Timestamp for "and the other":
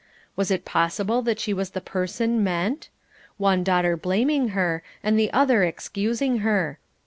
5.03-5.63